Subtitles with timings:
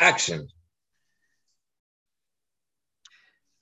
[0.00, 0.48] action.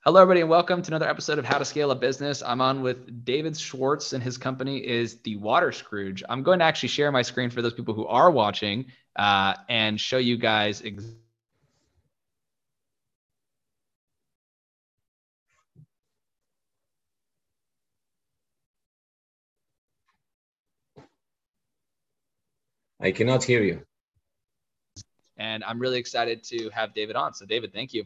[0.05, 2.41] Hello, everybody, and welcome to another episode of How to Scale a Business.
[2.41, 6.23] I'm on with David Schwartz, and his company is The Water Scrooge.
[6.29, 8.85] I'm going to actually share my screen for those people who are watching
[9.17, 10.81] uh, and show you guys.
[10.83, 11.03] Ex-
[23.01, 23.88] I cannot hear you.
[25.39, 27.33] And I'm really excited to have David on.
[27.33, 28.03] So, David, thank you.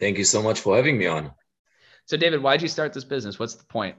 [0.00, 1.30] Thank you so much for having me on.
[2.06, 3.38] So, David, why did you start this business?
[3.38, 3.96] What's the point?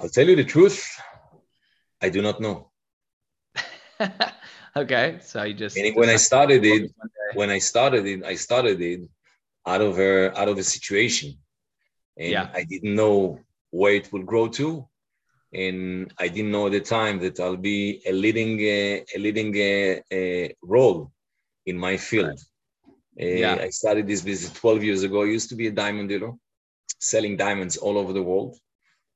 [0.00, 1.00] I'll tell you the truth.
[2.02, 2.70] I do not know.
[4.76, 6.90] okay, so you just Meaning when I started it,
[7.34, 9.00] when I started it, I started it
[9.66, 11.38] out of a out of a situation,
[12.16, 12.50] and Yeah.
[12.52, 13.38] I didn't know
[13.70, 14.88] where it would grow to,
[15.52, 19.52] and I didn't know at the time that I'll be a leading uh, a leading
[19.56, 21.10] uh, uh, role
[21.66, 22.38] in my field.
[23.20, 23.56] Uh, Yeah.
[23.66, 25.22] I started this business 12 years ago.
[25.22, 26.32] I used to be a diamond dealer,
[26.98, 28.56] selling diamonds all over the world,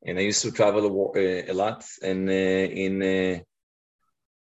[0.04, 1.84] and I used to travel a, uh, a lot.
[2.02, 3.41] And uh, in uh,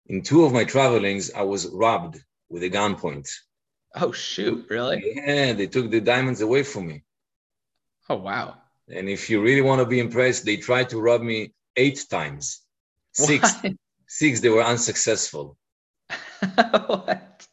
[0.07, 2.15] in two of my travelings, I was robbed
[2.49, 3.29] with a gunpoint.
[3.95, 4.99] Oh shoot, really?
[5.15, 7.03] Yeah, they took the diamonds away from me.
[8.09, 8.57] Oh wow.
[8.89, 12.61] And if you really want to be impressed, they tried to rob me eight times.
[13.13, 13.73] Six, What?
[14.07, 15.57] six, they were unsuccessful.
[16.55, 17.47] what?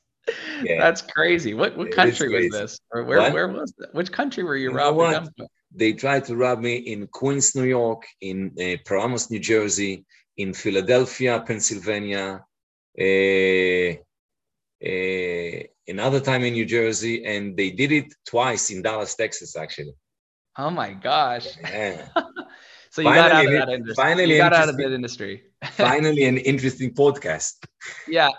[0.63, 0.79] Yeah.
[0.79, 1.55] That's crazy.
[1.55, 2.79] What what country was this?
[2.93, 3.33] Or where What?
[3.33, 3.95] where was that?
[3.95, 5.29] Which country were you You what?
[5.73, 10.05] They tried to rob me in Queens, New York, in uh, Paramus, New Jersey,
[10.37, 12.45] in Philadelphia, Pennsylvania,
[13.01, 13.91] uh,
[14.85, 19.95] uh, another time in New Jersey, and they did it twice in Dallas, Texas, actually.
[20.59, 21.47] Oh my gosh.
[21.63, 22.09] Yeah.
[22.91, 23.95] So you got out of Finally, that industry.
[24.05, 25.43] finally you got out of that industry.
[25.77, 27.55] Finally, an interesting podcast.
[28.09, 28.31] yeah.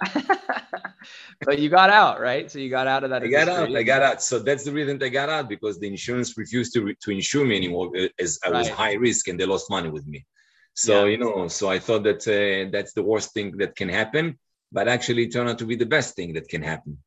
[1.45, 2.51] but you got out, right?
[2.51, 3.75] So you got out of that I got industry.
[3.75, 3.79] out.
[3.79, 4.21] I got out.
[4.23, 7.55] So that's the reason I got out because the insurance refused to, to insure me
[7.55, 8.77] anymore uh, as I was Right.
[8.77, 10.25] high risk and they lost money with me.
[10.73, 11.11] So, Yeah.
[11.11, 14.37] you know, so I thought that uh, that's the worst thing that can happen,
[14.71, 16.97] but actually it turned out to be the best thing that can happen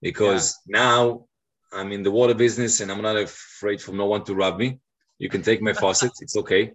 [0.00, 1.26] because now
[1.72, 4.80] I'm in the water business and I'm not afraid from no one to rob me.
[5.18, 6.12] You can take my faucet.
[6.20, 6.72] It's okay.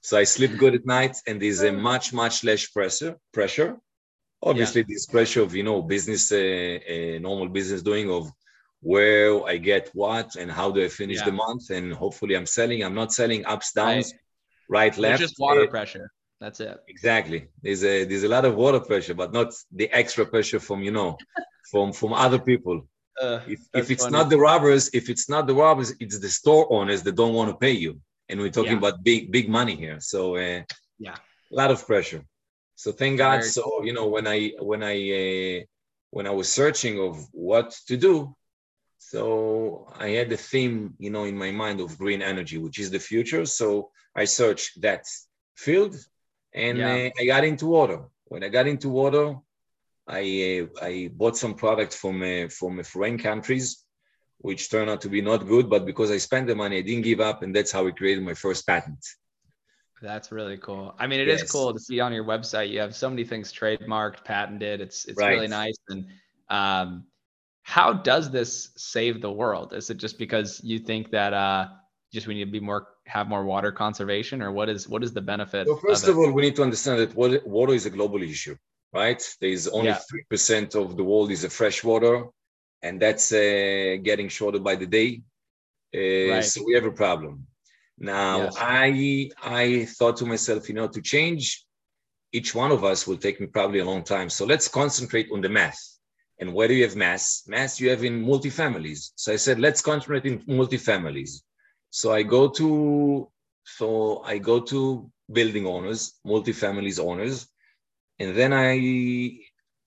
[0.00, 3.76] So I sleep good at night and there's a much, much less pressure, pressure.
[4.42, 8.30] Obviously, this pressure of, you know, business, uh, uh, normal business doing of
[8.80, 11.24] where I get what and how do I finish Yeah.
[11.26, 11.70] the month.
[11.70, 14.12] And hopefully I'm selling, I'm not selling ups, downs,
[14.68, 14.92] Right.
[14.92, 15.20] right, left.
[15.20, 16.10] just water Uh, pressure.
[16.40, 16.78] That's it.
[16.86, 17.48] exactly.
[17.62, 20.90] There's a, there's a lot of water pressure, but not the extra pressure from, you
[20.92, 21.16] know,
[21.72, 22.86] from, from other people.
[23.20, 24.12] Uh, If, if it's funny.
[24.18, 27.50] not the robbers, if it's not the robbers, it's the store owners that don't want
[27.50, 27.98] to pay you.
[28.28, 28.78] And we're talking Yeah.
[28.78, 30.00] about big, big money here.
[30.00, 30.62] So, uh,
[30.98, 31.16] Yeah.
[31.52, 32.24] a lot of pressure.
[32.74, 33.40] So thank God.
[33.40, 35.64] Very so you know, when I when I uh,
[36.10, 38.36] when I was searching of what to do,
[38.98, 42.90] so I had the theme, you know, in my mind of green energy, which is
[42.90, 43.46] the future.
[43.46, 45.04] So I searched that
[45.56, 45.96] field,
[46.52, 46.94] and Yeah.
[46.94, 48.00] uh, I got into water.
[48.24, 49.36] When I got into water,
[50.06, 50.22] I
[50.60, 53.85] uh, I bought some product from uh, from foreign countries,
[54.38, 55.68] which turned out to be not good.
[55.68, 58.22] But because I spent the money, I didn't give up, and that's how I created
[58.24, 59.04] my first patent.
[60.02, 60.94] That's really cool.
[60.98, 61.50] I mean, it is Yes.
[61.50, 62.68] cool to see on your website.
[62.70, 64.80] You have so many things trademarked, patented.
[64.80, 65.36] It's it's Right.
[65.36, 65.78] really nice.
[65.88, 66.06] And
[66.50, 67.04] um,
[67.62, 69.72] how does this save the world?
[69.72, 71.68] Is it just because you think that uh,
[72.12, 75.12] just we need to be more have more water conservation, or what is what is
[75.14, 75.66] the benefit?
[75.66, 78.22] So first of, of all, we need to understand that water, water is a global
[78.22, 78.56] issue,
[78.92, 79.20] right?
[79.40, 80.00] There's only Yeah.
[80.10, 82.26] three percent of the world is a fresh water,
[82.82, 85.22] and that's uh, getting shorter by the day.
[85.94, 86.44] Uh, Right.
[86.44, 87.46] So we have a problem.
[87.98, 88.56] Now, Yes.
[88.58, 91.64] I I thought to myself, you know, to change
[92.32, 94.28] each one of us will take me probably a long time.
[94.28, 95.80] So let's concentrate on the math.
[96.38, 97.44] And where do you have mass?
[97.46, 99.12] Mass you have in multifamilies.
[99.16, 101.42] So I said, let's concentrate in multifamilies.
[101.90, 103.30] So I go to
[103.64, 107.48] so I go to building owners, multifamilies owners,
[108.18, 109.38] and then I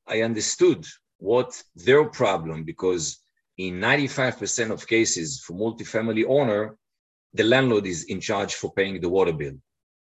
[0.07, 0.85] I understood
[1.19, 3.19] what their problem because
[3.57, 6.77] in 95% of cases for multifamily owner,
[7.33, 9.53] the landlord is in charge for paying the water bill.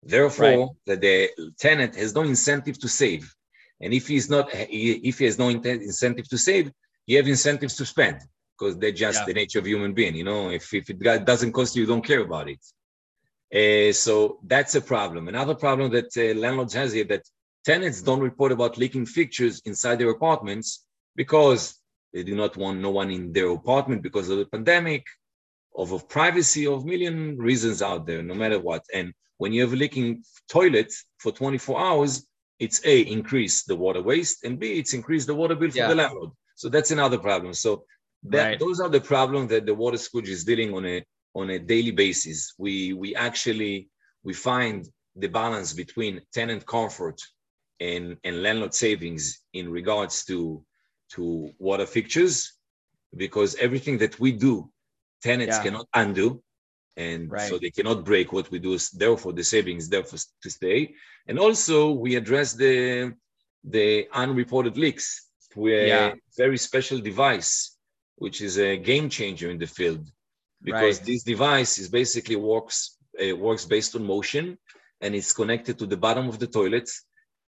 [0.02, 1.28] Therefore, that the
[1.58, 3.34] tenant has no incentive to save.
[3.80, 6.70] And if he's not, if he has no incentive to save,
[7.06, 8.18] he have incentives to spend
[8.56, 9.26] because they're just Yeah.
[9.26, 10.14] the nature of human being.
[10.14, 12.62] You know, if, if it doesn't cost you, you don't care about it.
[13.54, 15.26] Uh, so that's a problem.
[15.28, 17.22] Another problem that uh, landlords has here that
[17.64, 20.86] tenants don't report about leaking fixtures inside their apartments
[21.18, 21.62] because
[22.14, 25.04] they do not want no one in their apartment because of the pandemic,
[25.76, 28.84] of, of privacy, of million reasons out there, no matter what.
[28.94, 32.26] And when you have a leaking toilet for 24 hours,
[32.60, 35.88] it's A, increase the water waste, and B, it's increase the water bill for Yeah.
[35.88, 36.30] the landlord.
[36.54, 37.52] So that's another problem.
[37.52, 37.84] So
[38.24, 38.58] that, right.
[38.58, 41.04] those are the problems that the water Scrooge is dealing on a
[41.34, 42.38] on a daily basis.
[42.58, 43.74] We we actually
[44.26, 44.78] we find
[45.22, 47.18] the balance between tenant comfort
[47.80, 49.22] and, and landlord savings
[49.52, 50.64] in regards to
[51.14, 52.52] to water fixtures
[53.16, 54.70] because everything that we do
[55.22, 55.62] tenants yeah.
[55.62, 56.42] cannot undo
[56.96, 57.48] and right.
[57.48, 60.94] so they cannot break what we do therefore the savings there for, to stay
[61.26, 63.14] and also we address the
[63.64, 66.14] the unreported leaks through a yeah.
[66.36, 67.76] very special device
[68.16, 70.04] which is a game changer in the field
[70.62, 71.06] because right.
[71.06, 74.58] this device is basically works uh, works based on motion
[75.00, 76.90] and it's connected to the bottom of the toilet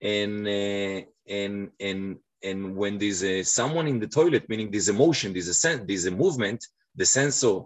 [0.01, 4.93] and uh, and and and when there's a, someone in the toilet meaning there's a
[4.93, 6.65] motion there's a sen- there's a movement
[6.97, 7.61] the sensor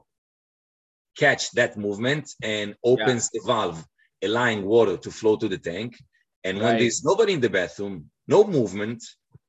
[1.16, 3.40] catch that movement and opens yeah.
[3.40, 3.84] the valve
[4.22, 5.96] allowing water to flow to the tank
[6.44, 6.78] and when right.
[6.78, 9.02] there's nobody in the bathroom no movement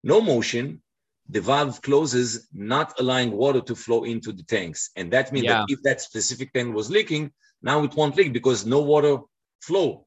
[0.04, 0.82] no motion
[1.30, 5.60] the valve closes not allowing water to flow into the tanks and that means yeah.
[5.60, 7.32] that if that specific tank was leaking
[7.62, 9.18] now it won't leak because no water
[9.62, 10.06] flow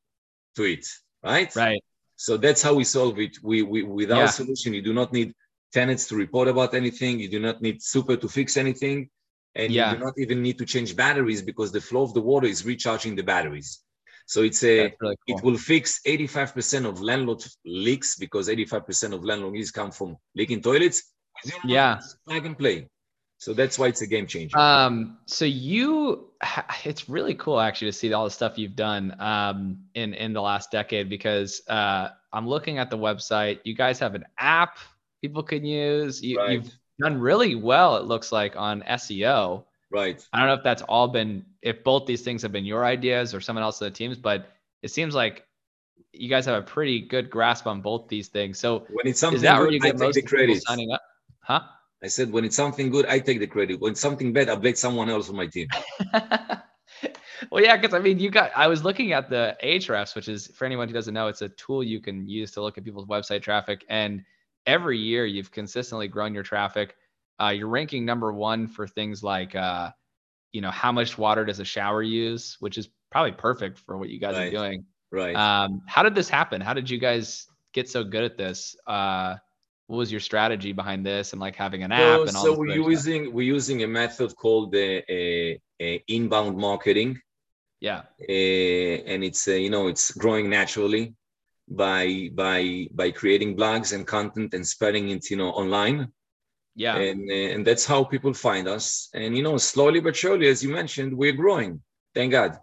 [0.55, 0.87] to it
[1.25, 1.83] right right
[2.17, 3.37] so that's how we solve it.
[3.43, 4.27] We, we with our yeah.
[4.27, 5.35] solution, you do not need
[5.73, 7.21] tenants to report about anything.
[7.21, 9.11] You do not need super to fix anything.
[9.55, 9.93] And yeah.
[9.93, 12.65] you do not even need to change batteries because the flow of the water is
[12.65, 13.83] recharging the batteries.
[14.27, 15.39] So it's a really cool.
[15.39, 20.63] it will fix 85% of landlord leaks because 85% of landlord leaks come from leaking
[20.63, 21.13] toilets.
[21.65, 22.01] Yeah.
[22.27, 22.89] Plug and play.
[23.46, 24.58] So that's why it's a game changer.
[24.58, 26.31] Um, so you,
[26.84, 30.43] it's really cool actually to see all the stuff you've done um, in in the
[30.43, 33.60] last decade because uh, I'm looking at the website.
[33.62, 34.78] You guys have an app
[35.22, 36.20] people can use.
[36.25, 36.50] You, right.
[36.54, 37.98] You've done really well.
[37.98, 39.62] It looks like on SEO.
[39.93, 40.26] Right.
[40.32, 43.32] I don't know if that's all been if both these things have been your ideas
[43.32, 44.48] or someone else in the teams, but
[44.82, 45.46] it seems like
[46.12, 48.58] you guys have a pretty good grasp on both these things.
[48.58, 51.02] So when it's something is that where you get most people signing up?
[51.38, 51.60] Huh?
[52.02, 53.81] I said, when it's something good, I take the credit.
[53.81, 55.69] When something bad, I blame someone else on my team.
[57.50, 58.50] well, yeah, because I mean, you got.
[58.54, 61.48] I was looking at the Ahrefs, which is for anyone who doesn't know, it's a
[61.50, 63.84] tool you can use to look at people's website traffic.
[63.88, 64.25] And
[64.66, 66.94] every year, you've consistently grown your traffic.
[67.40, 69.90] Uh, you're ranking number one for things like, uh,
[70.52, 74.08] you know, how much water does a shower use, which is probably perfect for what
[74.08, 74.48] you guys right.
[74.48, 74.84] are doing.
[75.10, 75.34] Right.
[75.34, 76.60] Um, how did this happen?
[76.60, 78.76] How did you guys get so good at this?
[78.87, 79.37] Uh,
[79.87, 82.75] what was your strategy behind this and like having an app and all so we're
[82.75, 83.35] using stuff?
[83.35, 87.21] we're using a method called the uh, uh, inbound marketing.
[87.81, 88.03] Yeah.
[88.21, 88.33] Uh,
[89.12, 91.15] and it's uh, you know it's growing naturally
[91.69, 96.09] by by by creating blogs and content and spreading it you know online.
[96.75, 96.97] Yeah.
[96.97, 99.09] And uh, and that's how people find us.
[99.15, 101.81] And you know slowly but surely as you mentioned we're growing
[102.15, 102.59] thank god.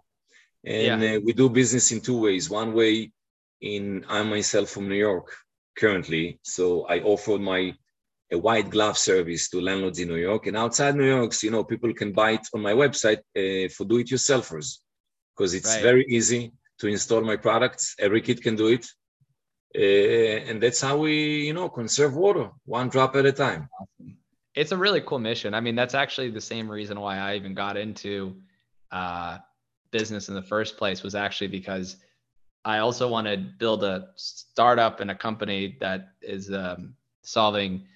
[0.66, 1.16] And yeah.
[1.16, 2.50] Uh, we do business in two ways.
[2.50, 3.12] One way
[3.60, 5.28] in i myself from new york
[5.76, 6.38] currently.
[6.42, 7.74] So I offered my
[8.32, 10.46] a white glove service to landlords in New York.
[10.46, 13.84] And outside New York, you know, people can buy it on my website uh, for
[13.84, 14.78] do-it-yourselfers
[15.36, 15.82] because it's right.
[15.82, 17.94] very easy to install my products.
[17.98, 18.86] Every kid can do it.
[19.76, 23.68] Uh, and that's how we, you know, conserve water one drop at a time.
[24.54, 25.52] It's a really cool mission.
[25.52, 28.36] I mean, that's actually the same reason why I even got into
[28.90, 29.38] uh,
[29.90, 31.96] business in the first place was actually because–
[32.64, 37.86] I also want to build a startup and a company that is um, solving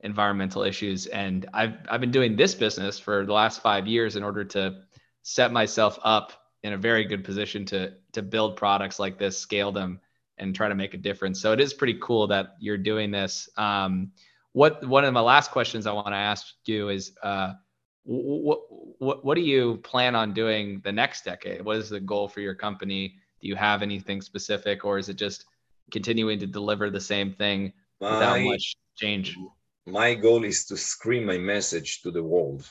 [0.00, 1.06] environmental issues.
[1.06, 4.82] And I've I've been doing this business for the last five years in order to
[5.22, 9.72] set myself up in a very good position to to build products like this, scale
[9.72, 10.00] them,
[10.38, 11.40] and try to make a difference.
[11.40, 13.48] So it is pretty cool that you're doing this.
[13.56, 14.12] Um,
[14.52, 17.12] what one of my last questions I want to ask you is.
[17.22, 17.54] Uh,
[18.04, 18.60] what,
[19.00, 21.62] what what do you plan on doing the next decade?
[21.62, 23.16] What is the goal for your company?
[23.40, 25.44] Do you have anything specific, or is it just
[25.90, 29.36] continuing to deliver the same thing my, without much change?
[29.86, 32.70] My goal is to scream my message to the world.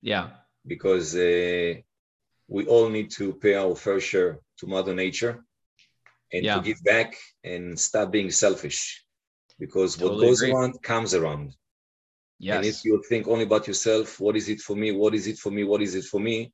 [0.00, 0.30] Yeah.
[0.66, 1.74] Because uh,
[2.48, 5.44] we all need to pay our fair share to Mother Nature
[6.32, 6.56] and yeah.
[6.56, 9.04] to give back and stop being selfish.
[9.58, 10.54] Because totally what goes agree.
[10.54, 11.54] around comes around.
[12.38, 12.56] Yes.
[12.56, 14.90] And if you think only about yourself, what is it for me?
[14.90, 15.62] What is it for me?
[15.62, 16.52] What is it for me?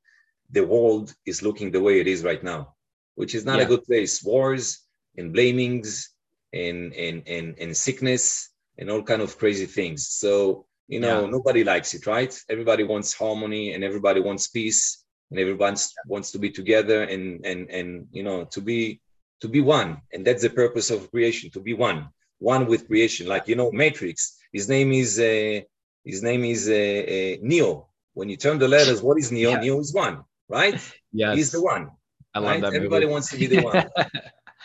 [0.50, 2.74] The world is looking the way it is right now
[3.18, 3.64] which is not yeah.
[3.64, 4.22] a good place.
[4.22, 4.78] Wars
[5.16, 6.06] and blamings
[6.52, 10.06] and, and, and, and sickness and all kind of crazy things.
[10.06, 11.30] So, you know, yeah.
[11.30, 12.32] nobody likes it, right?
[12.48, 15.74] Everybody wants harmony and everybody wants peace and everyone
[16.06, 19.00] wants to be together and, and, and, you know, to be,
[19.40, 20.00] to be one.
[20.12, 23.26] And that's the purpose of creation, to be one, one with creation.
[23.26, 25.60] Like, you know, Matrix, his name is, uh,
[26.04, 27.88] his name is uh, uh, Neo.
[28.14, 29.50] When you turn the letters, what is Neo?
[29.50, 29.60] Yeah.
[29.60, 30.78] Neo is one, right?
[31.10, 31.88] Yeah, He's the one.
[32.38, 32.60] I love right?
[32.60, 32.74] that.
[32.74, 33.12] Everybody movie.
[33.12, 33.88] wants to be the one.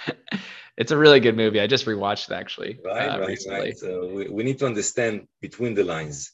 [0.78, 1.60] it's a really good movie.
[1.60, 2.80] I just rewatched it actually.
[2.86, 3.60] Right, uh, right, recently.
[3.60, 3.78] right.
[3.78, 6.32] So we, we need to understand between the lines.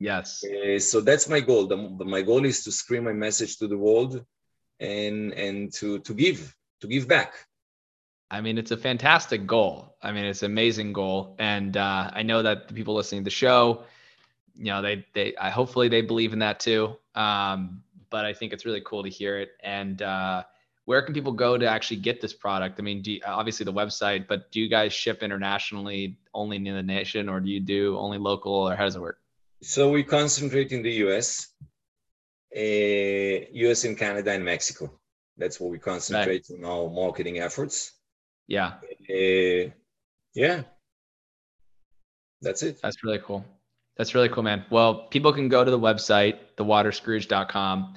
[0.00, 0.42] Yes.
[0.42, 1.66] Uh, so that's my goal.
[1.66, 4.24] The, my goal is to scream my message to the world,
[4.80, 7.34] and and to to give to give back.
[8.32, 9.96] I mean, it's a fantastic goal.
[10.02, 13.24] I mean, it's an amazing goal, and uh, I know that the people listening to
[13.24, 13.84] the show,
[14.56, 16.96] you know, they they I hopefully they believe in that too.
[17.14, 19.50] Um, but I think it's really cool to hear it.
[19.62, 20.42] And uh,
[20.90, 22.80] where can people go to actually get this product?
[22.80, 26.82] I mean, you, obviously the website, but do you guys ship internationally only in the
[26.82, 29.20] nation, or do you do only local, or how does it work?
[29.62, 31.46] So we concentrate in the U.S.,
[32.56, 33.84] uh, U.S.
[33.84, 34.90] and Canada and Mexico.
[35.38, 36.58] That's where we concentrate right.
[36.58, 37.92] on our marketing efforts.
[38.48, 38.72] Yeah.
[39.08, 39.70] Uh,
[40.34, 40.62] yeah.
[42.42, 42.80] That's it.
[42.82, 43.44] That's really cool.
[43.96, 44.64] That's really cool, man.
[44.70, 47.94] Well, people can go to the website, thewaterscrooge.com,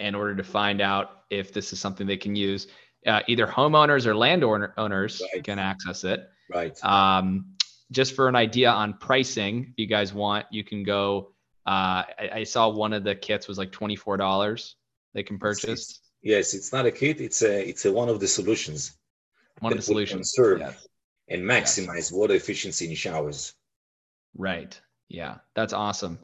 [0.00, 2.66] in order to find out if this is something they can use.
[3.06, 5.44] Uh, either homeowners or landowner owners right.
[5.44, 6.28] can access it.
[6.52, 6.82] Right.
[6.84, 7.54] Um,
[7.90, 11.32] just for an idea on pricing, if you guys want, you can go.
[11.66, 14.76] Uh, I, I, saw one of the kits was like twenty four dollars.
[15.14, 16.00] They can purchase.
[16.22, 17.20] yes, it's not a kit.
[17.20, 18.96] It's a it's a one of the solutions.
[19.60, 20.32] One of the solutions.
[20.34, 20.86] Serve yes.
[21.28, 22.12] and maximize yes.
[22.12, 23.54] water efficiency in showers.
[24.36, 24.78] Right.
[25.08, 26.18] Yeah, that's awesome.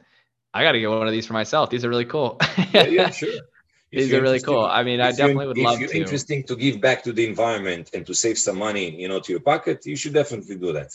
[0.52, 1.70] I got to get one of these for myself.
[1.70, 2.38] These are really cool.
[2.72, 3.32] yeah, yeah, sure.
[3.92, 4.64] these are really cool.
[4.64, 5.98] I mean, I definitely would love if to.
[5.98, 9.32] interesting to give back to the environment and to save some money, you know, to
[9.32, 10.94] your pocket, you should definitely do that.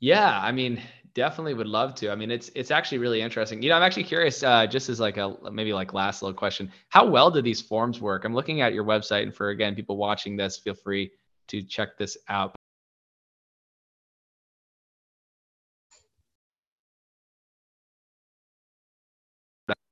[0.00, 0.82] Yeah, I mean,
[1.14, 2.10] definitely would love to.
[2.10, 3.62] I mean, it's it's actually really interesting.
[3.62, 6.70] You know, I'm actually curious, uh, just as like a maybe like last little question,
[6.88, 8.24] how well do these forms work?
[8.24, 11.12] I'm looking at your website, and for again, people watching this, feel free
[11.48, 12.54] to check this out.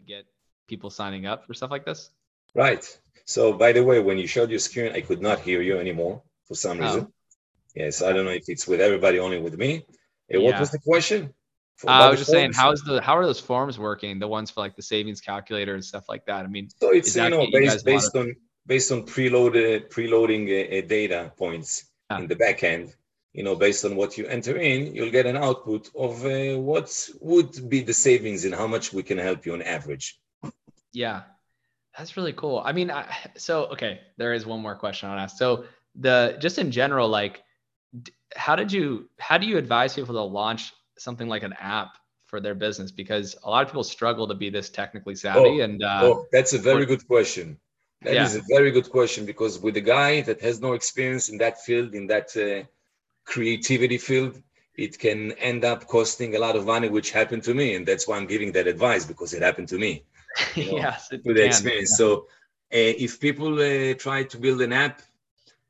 [0.07, 0.36] get
[0.67, 2.11] people signing up for stuff like this?
[2.55, 2.85] Right.
[3.25, 6.23] So, by the way, when you showed your screen, I could not hear you anymore
[6.47, 7.07] for some reason.
[7.09, 7.13] Oh.
[7.75, 9.85] Yes, I don't know if it's with everybody, only with me.
[10.29, 10.39] Yeah.
[10.39, 11.35] What was the question?
[11.87, 14.19] Uh, I was just saying, how's the how are those forms working?
[14.19, 16.45] The ones for like the savings calculator and stuff like that.
[16.45, 18.35] I mean, so it's you know based based on
[18.67, 22.19] based on preloaded preloading uh, uh, data points yeah.
[22.21, 22.95] in the back end.
[23.35, 26.89] You know, based on what you enter in, you'll get an output of uh, what
[27.21, 30.19] would be the savings and how much we can help you on average.
[30.97, 31.25] Yeah,
[31.99, 32.63] that's really cool.
[32.65, 33.05] I mean, I,
[33.37, 35.37] so okay, there is one more question I'll ask.
[35.37, 37.43] So the just in general, like,
[38.35, 41.91] how did you how do you advise people to launch something like an app
[42.25, 42.91] for their business?
[42.91, 45.61] Because a lot of people struggle to be this technically savvy.
[45.61, 47.59] Oh, and uh, oh, that's a very good question.
[48.01, 48.25] That yeah.
[48.25, 51.61] is a very good question because with a guy that has no experience in that
[51.61, 52.67] field, in that uh,
[53.27, 54.43] creativity field,
[54.75, 57.75] it can end up costing a lot of money, which happened to me.
[57.75, 60.05] And that's why I'm giving that advice because it happened to me.
[60.57, 61.91] You know, yes, with the experience.
[61.93, 61.97] Yeah.
[61.97, 62.27] So
[62.73, 65.03] uh, if people uh, try to build an app,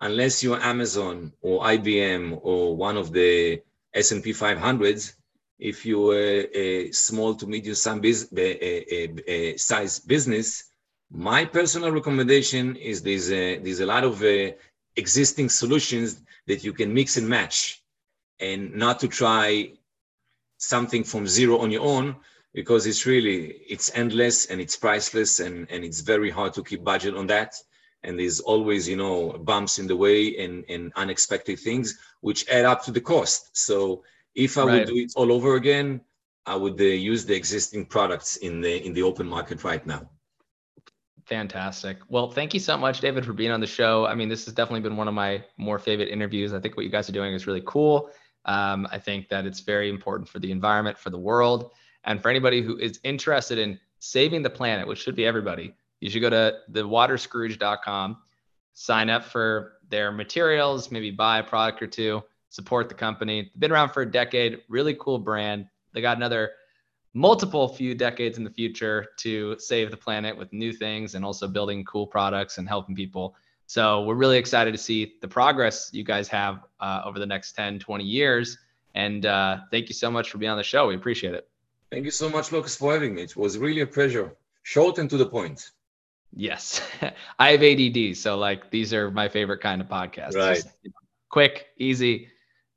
[0.01, 3.63] unless you're Amazon or IBM or one of the
[3.95, 5.15] S&P 500s,
[5.59, 8.25] if you're eh, a, a small to medium size
[10.01, 10.65] business,
[11.11, 14.51] my personal recommendation is there's a, there's a lot of uh,
[14.97, 17.83] existing solutions that you can mix and match
[18.41, 19.71] and not to try
[20.59, 22.17] something from zero on your own
[22.57, 26.83] because it's really it's endless and it's priceless and and it's very hard to keep
[26.83, 27.55] budget on that
[28.03, 32.65] and there's always you know bumps in the way and and unexpected things which add
[32.65, 34.03] up to the cost so
[34.35, 34.73] if i right.
[34.73, 36.01] would do it all over again
[36.47, 40.03] i would uh, use the existing products in the in the open market right now
[41.27, 41.99] Fantastic.
[42.09, 44.07] Well, thank you so much, David, for being on the show.
[44.07, 46.55] I mean, this has definitely been one of my more favorite interviews.
[46.55, 48.11] I think what you guys are doing is really cool.
[48.45, 51.73] Um, I think that it's very important for the environment, for the world,
[52.07, 55.75] and for anybody who is interested in saving the planet, which should be everybody.
[56.01, 58.19] You should go to thewaterscrooge.com,
[58.75, 63.43] sign up for their materials, maybe buy a product or two, support the company.
[63.43, 65.67] They've been around for a decade, really cool brand.
[65.93, 66.53] They got another
[67.15, 71.49] multiple few decades in the future to save the planet with new things and also
[71.49, 73.35] building cool products and helping people.
[73.67, 77.53] So we're really excited to see the progress you guys have uh, over the next
[77.53, 78.59] 10, 20 years.
[78.95, 80.87] And uh, thank you so much for being on the show.
[80.87, 81.49] We appreciate it.
[81.91, 83.23] Thank you so much, Lucas, for having me.
[83.23, 84.37] It was really a pleasure.
[84.63, 85.71] Short and to the point.
[86.33, 86.81] Yes.
[87.39, 88.17] I have ADD.
[88.17, 90.35] So, like, these are my favorite kind of podcasts.
[90.35, 90.57] Right.
[90.57, 90.97] Just, you know,
[91.31, 92.29] quick, easy,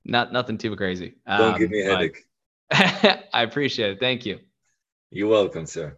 [0.06, 1.16] not nothing too crazy.
[1.28, 2.26] Don't um, give me a headache.
[2.72, 4.00] I appreciate it.
[4.00, 4.40] Thank you.
[5.12, 5.98] You're welcome, sir.